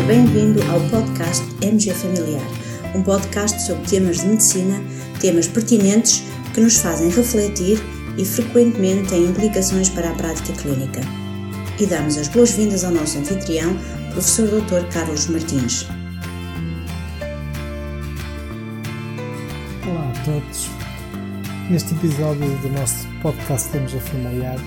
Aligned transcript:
ao 0.00 0.80
podcast 0.88 1.44
MG 1.60 1.92
Familiar, 1.92 2.42
um 2.94 3.02
podcast 3.02 3.60
sobre 3.66 3.86
temas 3.86 4.20
de 4.20 4.28
medicina, 4.28 4.82
temas 5.20 5.46
pertinentes 5.46 6.24
que 6.54 6.60
nos 6.62 6.78
fazem 6.78 7.10
refletir 7.10 7.78
e 8.16 8.24
frequentemente 8.24 9.10
têm 9.10 9.26
implicações 9.26 9.90
para 9.90 10.10
a 10.10 10.14
prática 10.14 10.54
clínica. 10.54 11.00
E 11.78 11.84
damos 11.84 12.16
as 12.16 12.28
boas-vindas 12.28 12.82
ao 12.82 12.92
nosso 12.92 13.18
anfitrião, 13.18 13.76
professor 14.12 14.48
Dr. 14.48 14.90
Carlos 14.90 15.26
Martins. 15.26 15.86
Olá 19.86 20.12
a 20.12 20.24
todos. 20.24 20.70
Neste 21.68 21.92
episódio 21.94 22.48
do 22.62 22.70
nosso 22.70 23.06
podcast 23.22 23.76
MG 23.76 24.00
Familiar, 24.00 24.58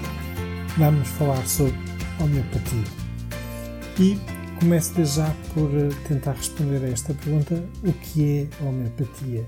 vamos 0.77 1.07
falar 1.09 1.45
sobre 1.47 1.73
homeopatia. 2.19 2.83
E 3.99 4.32
começo 4.63 4.95
desde 4.95 5.17
já 5.17 5.35
por 5.53 5.69
eh, 5.75 5.89
tentar 6.07 6.31
responder 6.31 6.85
a 6.85 6.87
esta 6.87 7.13
pergunta: 7.13 7.53
o 7.85 7.91
que 7.91 8.47
é 8.47 8.63
homeopatia? 8.63 9.45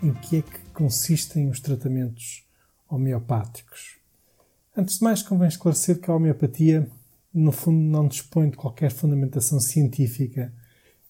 Em 0.00 0.14
que 0.14 0.36
é 0.36 0.42
que 0.42 0.58
consistem 0.72 1.48
os 1.48 1.58
tratamentos 1.58 2.46
homeopáticos? 2.88 3.98
Antes 4.76 4.98
de 4.98 5.04
mais, 5.04 5.20
convém 5.20 5.48
esclarecer 5.48 6.00
que 6.00 6.08
a 6.08 6.14
homeopatia, 6.14 6.88
no 7.34 7.50
fundo, 7.50 7.80
não 7.80 8.06
dispõe 8.06 8.50
de 8.50 8.56
qualquer 8.56 8.92
fundamentação 8.92 9.58
científica, 9.58 10.54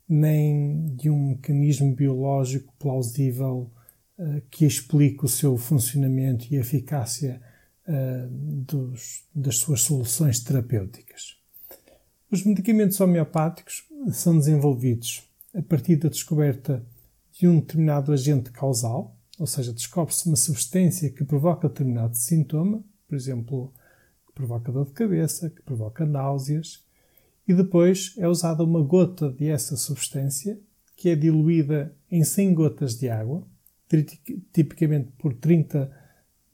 nem 0.09 0.87
de 0.97 1.11
um 1.11 1.29
mecanismo 1.29 1.95
biológico 1.95 2.73
plausível 2.79 3.71
uh, 4.19 4.41
que 4.51 4.65
explique 4.65 5.27
o 5.27 5.29
seu 5.29 5.59
funcionamento 5.59 6.47
e 6.51 6.57
eficácia 6.57 7.39
uh, 7.87 8.29
dos, 8.31 9.27
das 9.35 9.59
suas 9.59 9.83
soluções 9.83 10.41
terapêuticas. 10.41 11.42
Os 12.33 12.45
medicamentos 12.45 12.99
homeopáticos 12.99 13.87
são 14.11 14.39
desenvolvidos 14.39 15.29
a 15.55 15.61
partir 15.61 15.97
da 15.97 16.09
descoberta 16.09 16.83
de 17.31 17.47
um 17.47 17.61
determinado 17.61 18.11
agente 18.11 18.51
causal, 18.51 19.15
ou 19.39 19.47
seja, 19.47 19.71
descobre-se 19.71 20.27
uma 20.27 20.37
substância 20.37 21.11
que 21.11 21.27
provoca 21.27 21.69
determinado 21.69 22.17
sintoma, 22.17 22.83
por 23.07 23.17
exemplo, 23.17 23.71
que 24.27 24.33
provoca 24.33 24.73
dor 24.73 24.87
de 24.87 24.93
cabeça, 24.93 25.51
que 25.51 25.61
provoca 25.61 26.07
náuseas, 26.07 26.83
e 27.47 27.53
depois 27.53 28.15
é 28.17 28.27
usada 28.27 28.65
uma 28.65 28.81
gota 28.81 29.31
de 29.31 29.51
essa 29.51 29.77
substância, 29.77 30.59
que 30.97 31.11
é 31.11 31.15
diluída 31.15 31.95
em 32.11 32.25
100 32.25 32.55
gotas 32.55 32.99
de 32.99 33.11
água, 33.11 33.47
tipicamente 34.55 35.11
por 35.19 35.35
30 35.35 35.95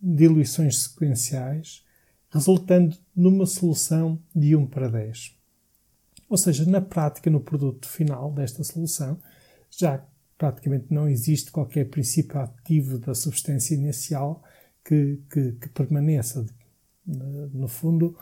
diluições 0.03 0.77
sequenciais, 0.77 1.87
resultando 2.31 2.97
numa 3.15 3.47
solução 3.47 4.21
de 4.35 4.57
1 4.57 4.67
para 4.67 4.89
10. 4.89 5.38
Ou 6.29 6.37
seja, 6.37 6.65
na 6.67 6.81
prática, 6.81 7.31
no 7.31 7.41
produto 7.41 7.89
final 7.89 8.31
desta 8.33 8.63
solução, 8.63 9.19
já 9.71 10.05
praticamente 10.37 10.87
não 10.91 11.09
existe 11.09 11.51
qualquer 11.51 11.89
princípio 11.89 12.39
ativo 12.39 12.99
da 12.99 13.15
substância 13.15 13.75
inicial 13.75 14.43
que, 14.85 15.21
que, 15.31 15.53
que 15.53 15.69
permaneça. 15.71 16.47
No 17.07 17.67
fundo, 17.69 18.17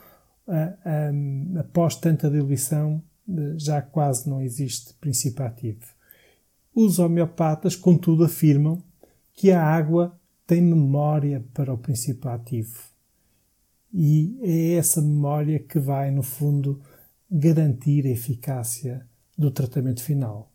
após 1.59 1.95
tanta 1.95 2.29
diluição, 2.29 3.03
já 3.57 3.81
quase 3.81 4.29
não 4.29 4.41
existe 4.41 4.93
princípio 4.95 5.45
ativo. 5.45 5.85
Os 6.73 6.99
homeopatas, 6.99 7.75
contudo, 7.75 8.23
afirmam 8.23 8.81
que 9.33 9.51
a 9.51 9.61
água 9.61 10.17
tem 10.45 10.61
memória 10.61 11.43
para 11.53 11.73
o 11.73 11.77
princípio 11.77 12.29
ativo. 12.29 12.79
E 13.93 14.39
é 14.41 14.73
essa 14.75 15.01
memória 15.01 15.59
que 15.59 15.79
vai, 15.79 16.11
no 16.11 16.23
fundo, 16.23 16.81
garantir 17.29 18.05
a 18.05 18.09
eficácia 18.09 19.05
do 19.37 19.51
tratamento 19.51 20.01
final. 20.01 20.51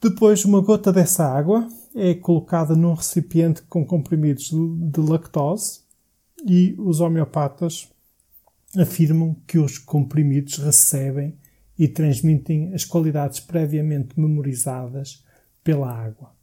Depois, 0.00 0.44
uma 0.44 0.60
gota 0.60 0.92
dessa 0.92 1.24
água 1.24 1.66
é 1.94 2.14
colocada 2.14 2.76
num 2.76 2.92
recipiente 2.92 3.62
com 3.62 3.84
comprimidos 3.84 4.50
de 4.50 5.00
lactose 5.00 5.80
e 6.44 6.74
os 6.78 7.00
homeopatas 7.00 7.90
afirmam 8.76 9.34
que 9.46 9.58
os 9.58 9.78
comprimidos 9.78 10.58
recebem 10.58 11.36
e 11.78 11.88
transmitem 11.88 12.74
as 12.74 12.84
qualidades 12.84 13.40
previamente 13.40 14.18
memorizadas 14.18 15.24
pela 15.64 15.90
água. 15.90 16.34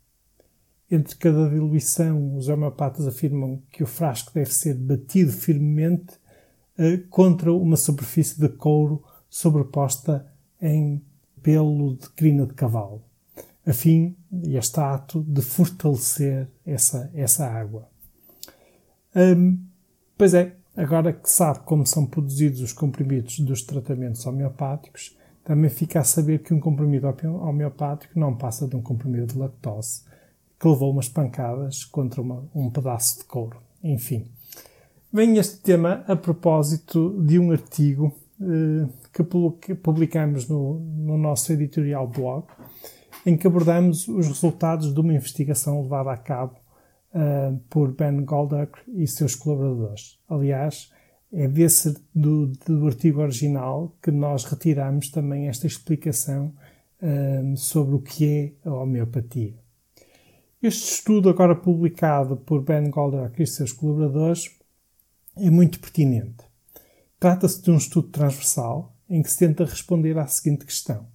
Entre 0.89 1.16
cada 1.16 1.50
diluição, 1.50 2.35
os 2.35 2.50
homeopatas 2.50 3.07
afirmam 3.07 3.62
que 3.72 3.83
o 3.83 3.88
frasco 3.88 4.31
deve 4.33 4.53
ser 4.53 4.75
batido 4.75 5.31
firmemente 5.31 6.13
contra 7.09 7.51
uma 7.53 7.78
superfície 7.78 8.39
de 8.39 8.50
couro 8.50 9.03
sobreposta 9.29 10.25
em 10.61 11.01
pelo 11.41 11.95
de 11.95 12.09
crina 12.11 12.45
de 12.45 12.53
cavalo, 12.53 13.03
a 13.66 13.73
fim, 13.73 14.16
este 14.44 14.79
ato, 14.79 15.22
de 15.22 15.41
fortalecer 15.41 16.47
essa, 16.66 17.12
essa 17.13 17.45
água. 17.45 17.89
Hum, 19.16 19.59
pois 20.17 20.33
é, 20.33 20.56
agora 20.75 21.12
que 21.12 21.29
sabe 21.29 21.59
como 21.66 21.85
são 21.85 22.06
produzidos 22.06 22.62
os 22.62 22.72
comprimidos 22.72 23.39
dos 23.39 23.62
tratamentos 23.62 24.25
homeopáticos, 24.25 25.17
também 25.44 25.69
fica 25.69 26.00
a 26.00 26.03
saber 26.06 26.39
que 26.39 26.53
um 26.53 26.59
comprimido 26.59 27.07
homeopático 27.41 28.17
não 28.17 28.35
passa 28.35 28.66
de 28.66 28.75
um 28.78 28.81
comprimido 28.81 29.33
de 29.33 29.38
lactose 29.38 30.03
que 30.57 30.67
levou 30.67 30.91
umas 30.91 31.09
pancadas 31.09 31.83
contra 31.83 32.22
uma, 32.22 32.47
um 32.56 32.69
pedaço 32.69 33.19
de 33.19 33.25
couro. 33.25 33.62
Enfim. 33.83 34.31
Vem 35.16 35.38
este 35.38 35.57
tema 35.57 36.03
a 36.07 36.16
propósito 36.16 37.22
de 37.24 37.38
um 37.38 37.51
artigo 37.51 38.12
eh, 38.41 38.88
que 39.13 39.75
publicamos 39.75 40.50
no, 40.50 40.79
no, 40.79 41.19
nosso 41.19 41.53
editorial 41.53 42.07
blog, 42.07 42.47
em 43.24 43.38
que 43.38 43.46
abordamos 43.46 44.07
os 44.07 44.28
resultados 44.28 44.91
de 44.91 45.00
uma 45.00 45.13
investigação 45.13 45.84
levada 45.84 46.12
a 46.12 46.18
cabo 46.18 46.56
uh, 47.13 47.56
por 47.69 47.91
Ben 47.91 48.25
Golduck 48.25 48.79
e 48.88 49.06
seus 49.06 49.35
colaboradores. 49.35 50.19
Aliás, 50.28 50.91
é 51.31 51.47
desse 51.47 51.95
do, 52.16 52.47
do 52.66 52.88
artigo 52.88 53.22
original 53.22 53.95
que 54.01 54.09
nós 54.09 54.45
retiramos 54.45 55.12
também 55.12 55.47
esta 55.47 55.68
explicação 55.68 56.56
uh, 57.03 57.56
sobre 57.56 57.94
o 57.94 58.00
que 58.00 58.56
é 58.66 58.68
a 58.68 58.74
homeopatia. 58.74 59.53
Este 60.59 60.91
estudo, 60.91 61.30
agora 61.30 61.56
publicado 61.56 62.35
por 62.35 62.63
Ben 62.63 62.90
Goldrack 62.90 63.44
e 63.44 63.45
seus 63.45 63.72
colaboradores, 63.72 64.62
é 65.35 65.49
muito 65.49 65.79
pertinente. 65.79 66.44
Trata-se 67.19 67.61
de 67.61 67.71
um 67.71 67.77
estudo 67.77 68.09
transversal 68.09 68.95
em 69.09 69.21
que 69.21 69.31
se 69.31 69.38
tenta 69.38 69.66
responder 69.66 70.17
à 70.17 70.27
seguinte 70.27 70.66
questão: 70.66 71.07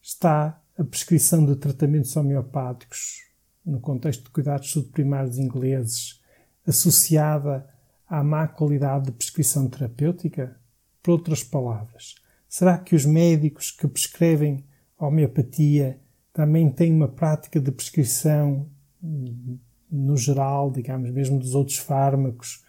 Está 0.00 0.60
a 0.78 0.84
prescrição 0.84 1.44
de 1.44 1.56
tratamentos 1.56 2.16
homeopáticos, 2.16 3.22
no 3.64 3.80
contexto 3.80 4.24
de 4.24 4.30
cuidados 4.30 4.68
de 4.68 4.72
saúde 4.74 4.90
primários 4.90 5.38
ingleses, 5.38 6.20
associada 6.66 7.68
à 8.08 8.22
má 8.22 8.46
qualidade 8.48 9.06
de 9.06 9.12
prescrição 9.12 9.68
terapêutica? 9.68 10.58
Por 11.02 11.12
outras 11.12 11.42
palavras, 11.42 12.14
será 12.48 12.78
que 12.78 12.94
os 12.94 13.04
médicos 13.04 13.70
que 13.70 13.88
prescrevem 13.88 14.64
homeopatia 14.96 16.00
também 16.32 16.70
têm 16.70 16.92
uma 16.92 17.08
prática 17.08 17.60
de 17.60 17.72
prescrição 17.72 18.68
no 19.90 20.16
geral, 20.16 20.70
digamos, 20.70 21.10
mesmo 21.10 21.38
dos 21.38 21.54
outros 21.54 21.76
fármacos, 21.76 22.64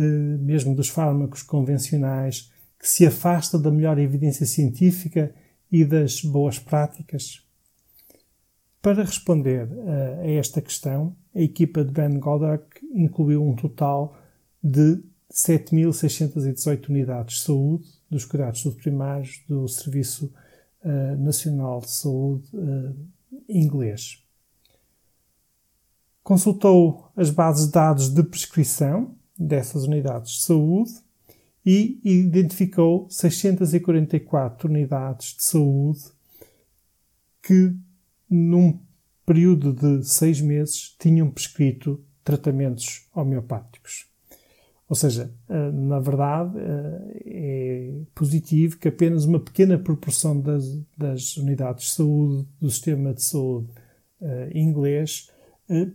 mesmo 0.00 0.74
dos 0.74 0.88
fármacos 0.88 1.42
convencionais, 1.42 2.52
que 2.78 2.88
se 2.88 3.06
afasta 3.06 3.58
da 3.58 3.70
melhor 3.70 3.98
evidência 3.98 4.46
científica 4.46 5.34
e 5.70 5.84
das 5.84 6.22
boas 6.22 6.58
práticas? 6.58 7.42
Para 8.82 9.02
responder 9.02 9.68
eh, 9.68 10.20
a 10.20 10.30
esta 10.32 10.60
questão, 10.60 11.16
a 11.34 11.40
equipa 11.40 11.84
de 11.84 11.90
Ben 11.90 12.20
Goddard 12.20 12.64
incluiu 12.94 13.42
um 13.42 13.56
total 13.56 14.16
de 14.62 15.02
7.618 15.32 16.88
unidades 16.88 17.38
de 17.38 17.42
saúde, 17.42 17.84
dos 18.08 18.24
cuidados 18.24 18.62
de 18.62 19.44
do 19.48 19.66
Serviço 19.68 20.32
uh, 20.84 21.16
Nacional 21.18 21.80
de 21.80 21.90
Saúde 21.90 22.48
inglês. 23.48 24.24
Consultou 26.22 27.10
as 27.16 27.30
bases 27.30 27.66
de 27.66 27.72
dados 27.72 28.08
de 28.08 28.22
prescrição 28.22 29.14
dessas 29.38 29.84
unidades 29.84 30.32
de 30.32 30.42
saúde 30.42 30.92
e 31.64 32.00
identificou 32.04 33.08
644 33.10 34.68
unidades 34.68 35.34
de 35.34 35.42
saúde 35.42 36.00
que, 37.42 37.74
num 38.30 38.78
período 39.24 39.72
de 39.72 40.08
seis 40.08 40.40
meses, 40.40 40.94
tinham 40.98 41.30
prescrito 41.30 42.00
tratamentos 42.22 43.08
homeopáticos. 43.14 44.06
Ou 44.88 44.94
seja, 44.94 45.32
eh, 45.48 45.70
na 45.72 45.98
verdade, 45.98 46.56
eh, 46.58 47.22
é 47.26 48.00
positivo 48.14 48.78
que 48.78 48.86
apenas 48.86 49.24
uma 49.24 49.40
pequena 49.40 49.76
proporção 49.76 50.40
das, 50.40 50.64
das 50.96 51.36
unidades 51.36 51.86
de 51.86 51.94
saúde 51.94 52.48
do 52.60 52.70
sistema 52.70 53.12
de 53.12 53.22
saúde 53.22 53.68
eh, 54.20 54.50
inglês 54.54 55.30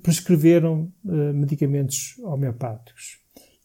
prescreveram 0.03 0.91
medicamentos 1.33 2.19
homeopáticos. 2.19 3.20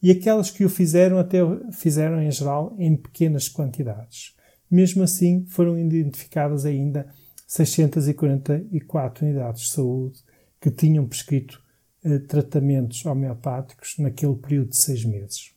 E 0.06 0.10
aquelas 0.12 0.52
que 0.52 0.64
o 0.64 0.68
fizeram, 0.70 1.18
até 1.18 1.38
fizeram 1.72 2.22
em 2.22 2.30
geral 2.30 2.76
em 2.78 2.96
pequenas 2.96 3.48
quantidades. 3.48 4.36
mesmo 4.70 5.02
assim 5.02 5.44
foram 5.46 5.76
identificadas 5.76 6.64
ainda 6.64 7.08
644 7.44 9.26
unidades 9.26 9.62
de 9.62 9.70
saúde 9.72 10.20
que 10.60 10.70
tinham 10.70 11.08
prescrito 11.08 11.60
eh, 12.04 12.20
tratamentos 12.20 13.04
homeopáticos 13.04 13.98
naquele 13.98 14.36
período 14.36 14.68
de 14.70 14.76
seis 14.76 15.04
meses. 15.04 15.50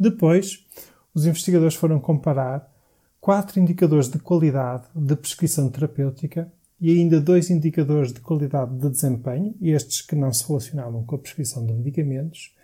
Depois, 0.00 0.64
os 1.12 1.26
investigadores 1.26 1.74
foram 1.74 2.00
comparar 2.00 2.72
quatro 3.20 3.60
indicadores 3.60 4.08
de 4.08 4.18
qualidade 4.20 4.84
de 4.94 5.16
prescrição 5.16 5.68
terapêutica 5.68 6.50
e 6.80 6.90
ainda 6.90 7.20
dois 7.20 7.50
indicadores 7.50 8.10
de 8.10 8.20
qualidade 8.20 8.74
de 8.78 8.88
desempenho, 8.88 9.54
estes 9.60 10.00
que 10.00 10.16
não 10.16 10.32
se 10.32 10.48
relacionavam 10.48 11.04
com 11.04 11.14
a 11.14 11.18
prescrição 11.18 11.66
de 11.66 11.74
medicamentos, 11.74 12.54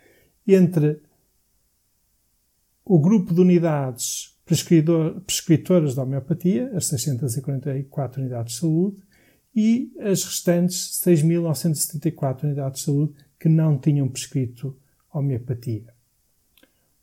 entre 0.53 1.01
o 2.83 2.99
grupo 2.99 3.33
de 3.33 3.41
unidades 3.41 4.37
prescritoras 4.45 5.93
de 5.93 5.99
homeopatia, 5.99 6.71
as 6.75 6.87
644 6.87 8.21
unidades 8.21 8.53
de 8.53 8.59
saúde, 8.59 9.03
e 9.55 9.91
as 9.99 10.23
restantes 10.23 11.01
6.974 11.05 12.43
unidades 12.43 12.79
de 12.79 12.85
saúde 12.85 13.13
que 13.39 13.49
não 13.49 13.77
tinham 13.77 14.07
prescrito 14.07 14.75
homeopatia. 15.13 15.93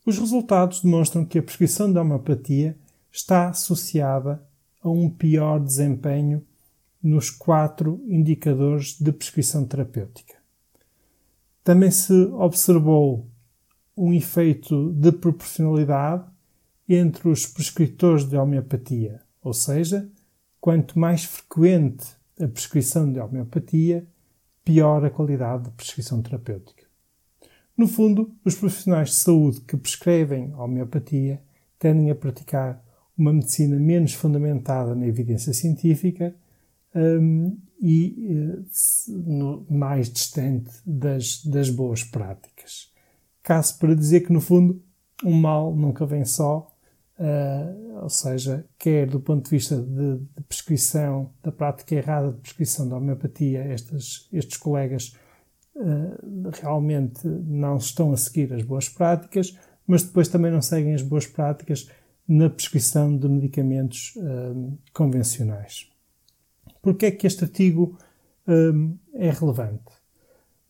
Os 0.05 0.19
resultados 0.19 0.81
demonstram 0.81 1.25
que 1.25 1.39
a 1.39 1.43
prescrição 1.43 1.93
de 1.93 1.99
homeopatia 1.99 2.77
está 3.13 3.49
associada 3.49 4.43
a 4.83 4.89
um 4.89 5.11
pior 5.11 5.59
desempenho 5.59 6.45
nos 7.03 7.31
quatro 7.31 8.03
indicadores 8.07 8.99
de 8.99 9.13
prescrição 9.13 9.65
terapêutica. 9.67 10.35
Também 11.63 11.91
se 11.91 12.13
observou 12.13 13.29
um 13.99 14.13
efeito 14.15 14.93
de 14.93 15.11
proporcionalidade 15.11 16.25
entre 16.89 17.29
os 17.29 17.47
prescritores 17.47 18.25
de 18.25 18.37
homeopatia, 18.37 19.21
ou 19.43 19.53
seja, 19.53 20.09
quanto 20.61 20.99
mais 20.99 21.25
frequente 21.25 22.07
a 22.41 22.47
prescrição 22.47 23.13
de 23.13 23.19
homeopatia, 23.19 24.07
pior 24.65 25.05
a 25.05 25.11
qualidade 25.11 25.65
de 25.65 25.71
prescrição 25.71 26.23
terapêutica. 26.23 26.85
No 27.77 27.89
fundo, 27.89 28.33
os 28.45 28.55
profissionais 28.55 29.11
de 29.11 29.17
saúde 29.17 29.61
que 29.63 29.77
prescrevem 29.77 30.55
homeopatia 30.55 31.43
tendem 31.79 32.11
a 32.11 32.15
praticar 32.15 32.83
uma 33.17 33.33
medicina 33.33 33.79
menos 33.79 34.15
fundamentada 34.15 34.95
na 34.95 35.07
evidência 35.07 35.53
científica 35.53 36.35
um, 36.95 37.57
e 37.81 38.29
uh, 38.33 39.13
no, 39.13 39.67
mais 39.69 40.11
distante 40.11 40.71
das, 40.87 41.45
das 41.45 41.69
boas 41.71 42.05
práticas. 42.05 42.93
Caso 43.49 43.79
para 43.79 43.95
dizer 43.95 44.21
que, 44.27 44.31
no 44.31 44.43
fundo, 44.43 44.79
um 45.25 45.33
mal 45.33 45.75
nunca 45.75 46.05
vem 46.05 46.23
só, 46.23 46.71
uh, 47.19 48.03
ou 48.03 48.11
seja, 48.11 48.67
quer 48.79 49.09
do 49.09 49.19
ponto 49.21 49.45
de 49.47 49.51
vista 49.53 49.75
de, 49.75 50.19
de, 50.19 50.43
prescrição, 50.47 51.31
da 51.43 51.51
prática 51.51 51.95
errada 51.95 52.31
de 52.31 52.41
prescrição 52.41 52.87
da 52.87 52.99
homeopatia, 52.99 53.65
estes, 53.73 54.29
estes 54.35 54.59
colegas 54.59 55.17
uh, 55.77 56.51
realmente 56.61 57.27
não 57.27 57.79
estão 57.79 58.13
a 58.13 58.19
seguir 58.19 58.53
as 58.53 58.63
boas 58.63 58.87
práticas, 58.87 59.59
mas 59.87 60.03
depois 60.03 60.29
também 60.29 60.53
não 60.53 60.61
seguem 60.61 60.93
as 60.93 61.01
boas 61.01 61.27
práticas 61.27 61.91
na 62.29 62.51
prescrição 62.51 63.17
de 63.17 63.27
medicamentos 63.31 64.13
convencionais. 64.93 65.91
Porquê 66.83 67.07
é 67.07 67.11
que 67.11 67.27
este 67.27 67.45
artigo 67.45 67.97
é 69.15 69.31
relevante? 69.31 69.91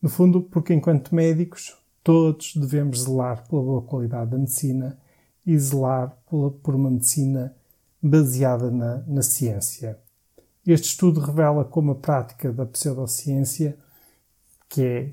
No 0.01 0.07
fundo, 0.07 0.43
porque 0.43 0.73
enquanto 0.73 1.13
médicos, 1.13 1.77
todos 2.03 2.55
devemos 2.55 3.03
zelar 3.03 3.47
pela 3.47 3.61
boa 3.61 3.81
qualidade 3.81 4.31
da 4.31 4.37
medicina 4.37 4.97
e 5.45 5.57
zelar 5.57 6.15
por, 6.27 6.75
uma 6.75 6.91
medicina 6.91 7.55
baseada 8.01 8.69
na, 8.71 9.03
na 9.07 9.21
ciência. 9.21 9.99
Este 10.65 10.89
estudo 10.89 11.19
revela 11.19 11.65
como 11.65 11.91
a 11.91 11.95
prática 11.95 12.51
da 12.51 12.65
pseudociência, 12.65 13.77
que 14.67 14.81
é 14.83 15.11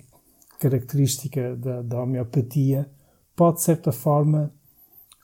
característica 0.58 1.56
da, 1.56 1.82
da 1.82 2.02
homeopatia, 2.02 2.90
pode, 3.34 3.58
de 3.58 3.62
certa 3.62 3.92
forma, 3.92 4.52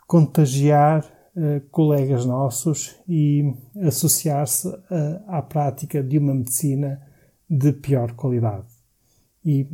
contagiar 0.06 1.04
eh, 1.34 1.62
colegas 1.70 2.26
nossos 2.26 2.96
e 3.08 3.54
associar-se 3.86 4.68
eh, 4.68 5.22
à 5.26 5.40
prática 5.40 6.02
de 6.02 6.18
uma 6.18 6.34
medicina 6.34 7.00
de 7.48 7.72
pior 7.72 8.12
qualidade. 8.12 8.66
E 9.44 9.66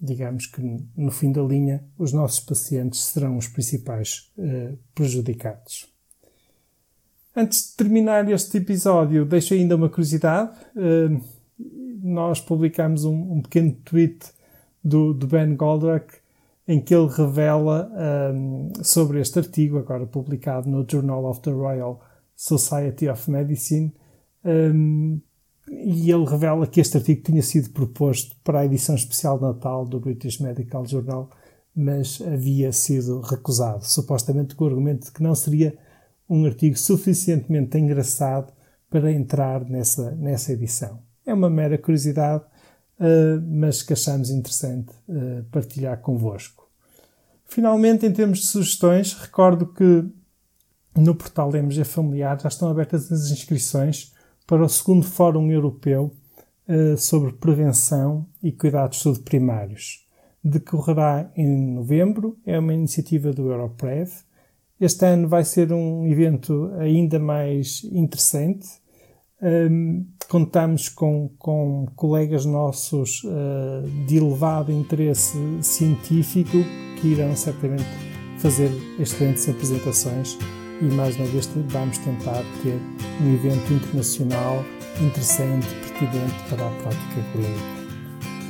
digamos 0.00 0.46
que 0.46 0.60
no 0.96 1.10
fim 1.10 1.32
da 1.32 1.42
linha 1.42 1.84
os 1.98 2.12
nossos 2.12 2.40
pacientes 2.40 3.02
serão 3.04 3.36
os 3.36 3.48
principais 3.48 4.30
uh, 4.38 4.76
prejudicados. 4.94 5.92
Antes 7.34 7.70
de 7.70 7.76
terminar 7.76 8.30
este 8.30 8.58
episódio, 8.58 9.24
deixo 9.24 9.54
ainda 9.54 9.76
uma 9.76 9.88
curiosidade. 9.88 10.56
Uh, 10.74 11.22
nós 12.02 12.40
publicamos 12.40 13.04
um, 13.04 13.34
um, 13.34 13.42
pequeno 13.42 13.72
tweet 13.84 14.26
do, 14.82 15.12
do 15.12 15.26
Ben 15.26 15.54
Goldrack 15.56 16.18
em 16.68 16.80
que 16.80 16.94
ele 16.94 17.08
revela 17.08 17.90
um, 18.32 18.72
sobre 18.82 19.20
este 19.20 19.38
artigo, 19.38 19.78
agora 19.78 20.06
publicado 20.06 20.68
no 20.68 20.84
Journal 20.88 21.24
of 21.24 21.40
the 21.40 21.50
Royal 21.50 22.00
Society 22.34 23.08
of 23.08 23.30
Medicine, 23.30 23.92
um, 24.44 25.20
e 25.68 26.10
ele 26.10 26.24
revela 26.24 26.66
que 26.66 26.80
este 26.80 26.96
artigo 26.96 27.22
tinha 27.22 27.42
sido 27.42 27.70
proposto 27.70 28.36
para 28.44 28.60
a 28.60 28.64
edição 28.64 28.94
especial 28.94 29.36
de 29.36 29.44
Natal 29.44 29.84
do 29.84 29.98
British 29.98 30.38
Medical 30.38 30.86
Journal, 30.86 31.30
mas 31.74 32.22
havia 32.22 32.72
sido 32.72 33.20
recusado, 33.20 33.84
supostamente 33.84 34.54
com 34.54 34.64
o 34.64 34.68
argumento 34.68 35.06
de 35.06 35.12
que 35.12 35.22
não 35.22 35.34
seria 35.34 35.76
um 36.28 36.44
artigo 36.46 36.76
suficientemente 36.76 37.76
engraçado 37.78 38.52
para 38.88 39.12
entrar 39.12 39.64
nessa, 39.64 40.12
nessa 40.12 40.52
edição. 40.52 41.00
É 41.26 41.34
uma 41.34 41.50
mera 41.50 41.76
curiosidade, 41.76 42.44
uh, 43.00 43.42
mas 43.46 43.82
que 43.82 43.92
achamos 43.92 44.30
interessante 44.30 44.92
uh, 45.08 45.44
partilhar 45.50 46.00
convosco. 46.00 46.66
Finalmente, 47.44 48.06
em 48.06 48.12
termos 48.12 48.40
de 48.40 48.46
sugestões, 48.46 49.12
recordo 49.12 49.66
que 49.66 50.04
no 50.96 51.14
portal 51.14 51.54
MG 51.54 51.84
Familiar 51.84 52.40
já 52.40 52.48
estão 52.48 52.68
abertas 52.68 53.10
as 53.12 53.30
inscrições 53.30 54.12
para 54.46 54.64
o 54.64 54.68
segundo 54.68 55.04
Fórum 55.04 55.50
Europeu 55.50 56.12
uh, 56.68 56.96
sobre 56.96 57.32
Prevenção 57.32 58.26
e 58.42 58.52
Cuidados 58.52 59.02
de 59.02 59.20
Primários. 59.20 60.06
Decorrerá 60.42 61.30
em 61.36 61.74
novembro, 61.74 62.36
é 62.46 62.58
uma 62.58 62.74
iniciativa 62.74 63.32
do 63.32 63.50
Europrev. 63.50 64.10
Este 64.80 65.06
ano 65.06 65.28
vai 65.28 65.44
ser 65.44 65.72
um 65.72 66.06
evento 66.06 66.70
ainda 66.78 67.18
mais 67.18 67.82
interessante 67.84 68.68
um, 69.42 70.06
contamos 70.28 70.88
com, 70.88 71.30
com 71.38 71.86
colegas 71.94 72.46
nossos 72.46 73.22
uh, 73.24 74.06
de 74.06 74.16
elevado 74.16 74.72
interesse 74.72 75.36
científico 75.62 76.56
que 77.00 77.08
irão 77.08 77.36
certamente 77.36 77.84
fazer 78.38 78.70
excelentes 78.98 79.48
apresentações 79.48 80.38
e 80.80 80.84
mais 80.84 81.16
uma 81.16 81.26
vez 81.26 81.48
vamos 81.68 81.98
tentar 81.98 82.44
ter 82.62 82.78
um 83.20 83.34
evento 83.34 83.72
internacional 83.72 84.64
interessante, 85.00 85.66
pertinente 85.66 86.34
para 86.48 86.66
a 86.66 86.70
prática 86.70 87.22
clínica. 87.32 87.76